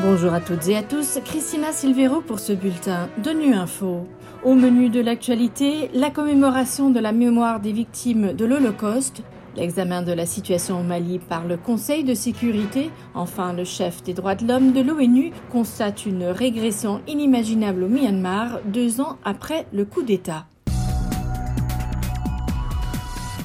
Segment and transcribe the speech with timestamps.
[0.00, 4.06] Bonjour à toutes et à tous, Christina Silvero pour ce bulletin de Nu Info.
[4.44, 9.22] Au menu de l'actualité, la commémoration de la mémoire des victimes de l'Holocauste,
[9.56, 14.14] l'examen de la situation au Mali par le Conseil de sécurité, enfin le chef des
[14.14, 19.84] droits de l'homme de l'ONU constate une régression inimaginable au Myanmar deux ans après le
[19.84, 20.46] coup d'État.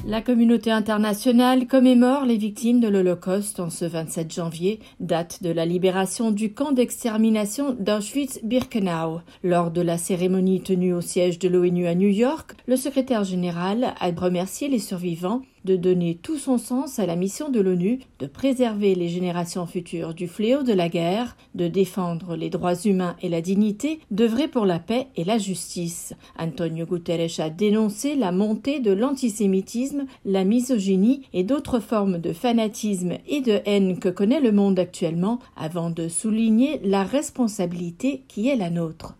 [0.05, 5.65] La communauté internationale commémore les victimes de l'Holocauste en ce 27 janvier, date de la
[5.65, 9.21] libération du camp d'extermination d'Auschwitz-Birkenau.
[9.43, 13.93] Lors de la cérémonie tenue au siège de l'ONU à New York, le secrétaire général
[13.97, 18.27] a remercié les survivants de donner tout son sens à la mission de l'ONU de
[18.27, 23.29] préserver les générations futures du fléau de la guerre, de défendre les droits humains et
[23.29, 26.13] la dignité, d'œuvrer pour la paix et la justice.
[26.37, 33.13] Antonio Guterres a dénoncé la montée de l'antisémitisme, la misogynie et d'autres formes de fanatisme
[33.27, 38.55] et de haine que connaît le monde actuellement avant de souligner la responsabilité qui est
[38.55, 39.15] la nôtre.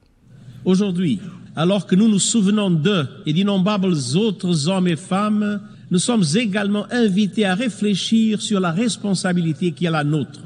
[0.65, 1.19] Aujourd'hui,
[1.55, 5.61] alors que nous nous souvenons d'eux et d'innombrables autres hommes et femmes
[5.93, 10.41] nous sommes également invités à réfléchir sur la responsabilité qui est la nôtre,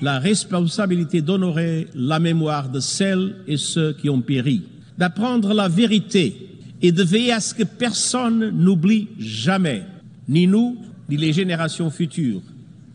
[0.00, 4.62] la responsabilité d'honorer la mémoire de celles et ceux qui ont péri,
[4.96, 6.34] d'apprendre la vérité
[6.80, 9.82] et de veiller à ce que personne n'oublie jamais,
[10.26, 10.78] ni nous,
[11.10, 12.40] ni les générations futures,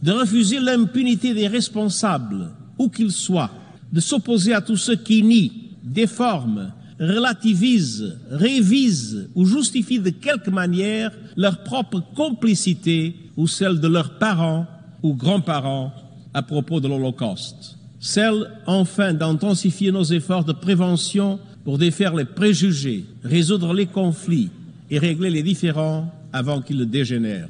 [0.01, 3.51] de refuser l'impunité des responsables, où qu'ils soient,
[3.91, 5.51] de s'opposer à tous ceux qui nient,
[5.83, 14.17] déforment, relativisent, révisent ou justifient de quelque manière leur propre complicité ou celle de leurs
[14.17, 14.67] parents
[15.01, 15.93] ou grands-parents
[16.33, 17.77] à propos de l'Holocauste.
[17.99, 24.49] Celle, enfin, d'intensifier nos efforts de prévention pour défaire les préjugés, résoudre les conflits
[24.89, 27.49] et régler les différends avant qu'ils dégénèrent.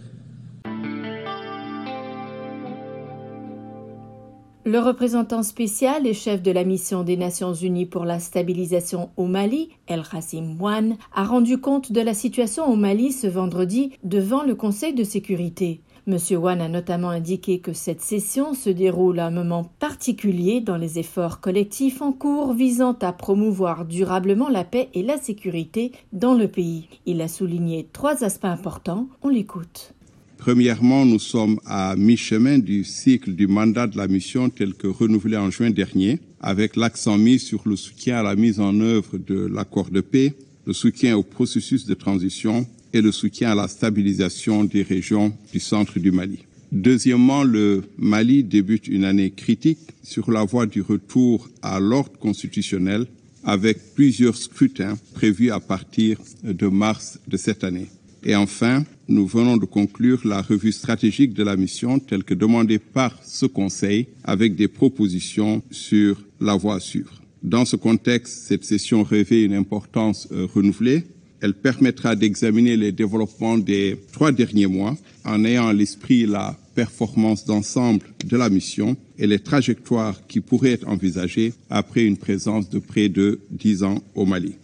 [4.73, 9.27] Le représentant spécial et chef de la mission des Nations Unies pour la stabilisation au
[9.27, 14.41] Mali, El Hassim Wan, a rendu compte de la situation au Mali ce vendredi devant
[14.41, 15.81] le Conseil de sécurité.
[16.07, 16.17] M.
[16.39, 20.97] Wan a notamment indiqué que cette session se déroule à un moment particulier dans les
[20.97, 26.47] efforts collectifs en cours visant à promouvoir durablement la paix et la sécurité dans le
[26.47, 26.87] pays.
[27.05, 29.07] Il a souligné trois aspects importants.
[29.21, 29.93] On l'écoute.
[30.43, 35.37] Premièrement, nous sommes à mi-chemin du cycle du mandat de la mission tel que renouvelé
[35.37, 39.45] en juin dernier, avec l'accent mis sur le soutien à la mise en œuvre de
[39.45, 40.33] l'accord de paix,
[40.65, 45.61] le soutien au processus de transition et le soutien à la stabilisation des régions du
[45.61, 46.39] centre du Mali.
[46.73, 53.05] Deuxièmement, le Mali débute une année critique sur la voie du retour à l'ordre constitutionnel
[53.45, 57.87] avec plusieurs scrutins prévus à partir de mars de cette année.
[58.25, 62.79] Et enfin, nous venons de conclure la revue stratégique de la mission telle que demandée
[62.79, 67.21] par ce Conseil avec des propositions sur la voie à suivre.
[67.41, 71.03] Dans ce contexte, cette session revêt une importance euh, renouvelée.
[71.41, 74.95] Elle permettra d'examiner les développements des trois derniers mois
[75.25, 80.71] en ayant à l'esprit la performance d'ensemble de la mission et les trajectoires qui pourraient
[80.71, 84.55] être envisagées après une présence de près de dix ans au Mali.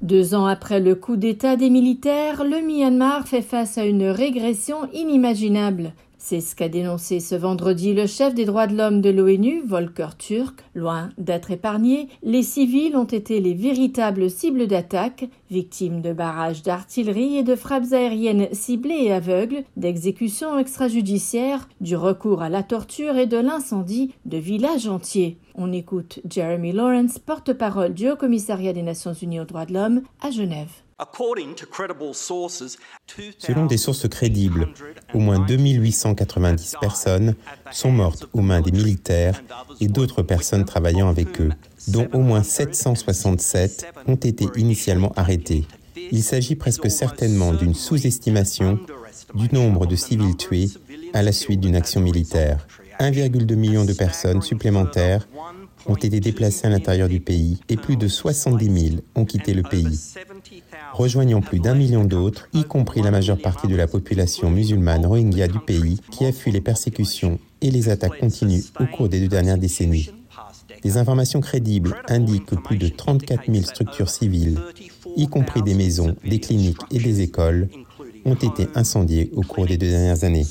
[0.00, 4.88] Deux ans après le coup d'État des militaires, le Myanmar fait face à une régression
[4.92, 5.92] inimaginable.
[6.20, 10.16] C'est ce qu'a dénoncé ce vendredi le chef des droits de l'homme de l'ONU, Volker
[10.18, 10.64] Turk.
[10.74, 17.36] Loin d'être épargnés, les civils ont été les véritables cibles d'attaques, victimes de barrages d'artillerie
[17.36, 23.26] et de frappes aériennes ciblées et aveugles, d'exécutions extrajudiciaires, du recours à la torture et
[23.26, 25.38] de l'incendie de villages entiers.
[25.54, 30.02] On écoute Jeremy Lawrence, porte-parole du Haut Commissariat des Nations Unies aux droits de l'homme
[30.20, 30.82] à Genève.
[33.38, 34.68] Selon des sources crédibles,
[35.14, 37.34] au moins 2890 personnes
[37.70, 39.42] sont mortes aux mains des militaires
[39.80, 41.52] et d'autres personnes travaillant avec eux,
[41.86, 45.66] dont au moins 767 ont été initialement arrêtées.
[46.10, 48.80] Il s'agit presque certainement d'une sous-estimation
[49.34, 50.68] du nombre de civils tués
[51.12, 52.66] à la suite d'une action militaire.
[53.00, 55.28] 1,2 million de personnes supplémentaires
[55.86, 59.62] ont été déplacées à l'intérieur du pays et plus de 70 000 ont quitté le
[59.62, 59.98] pays,
[60.92, 65.48] rejoignant plus d'un million d'autres, y compris la majeure partie de la population musulmane rohingya
[65.48, 69.28] du pays, qui a fui les persécutions et les attaques continues au cours des deux
[69.28, 70.10] dernières décennies.
[70.82, 74.58] Des informations crédibles indiquent que plus de 34 000 structures civiles,
[75.16, 77.68] y compris des maisons, des cliniques et des écoles,
[78.24, 80.46] ont été incendiées au cours des deux dernières années.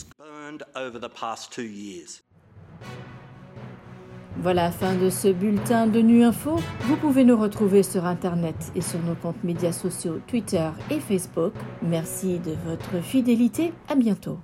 [4.42, 6.60] Voilà la fin de ce bulletin de Nu Info.
[6.81, 11.54] Vous pouvez nous retrouver sur Internet et sur nos comptes médias sociaux Twitter et Facebook.
[11.81, 13.74] Merci de votre fidélité.
[13.89, 14.38] À bientôt.